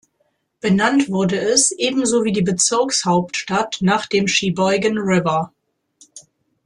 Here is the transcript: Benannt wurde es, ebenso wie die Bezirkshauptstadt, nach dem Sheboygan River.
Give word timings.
Benannt 0.61 1.11
wurde 1.11 1.39
es, 1.39 1.69
ebenso 1.77 2.23
wie 2.23 2.31
die 2.31 2.41
Bezirkshauptstadt, 2.41 3.77
nach 3.81 4.07
dem 4.07 4.27
Sheboygan 4.27 4.97
River. 4.97 5.53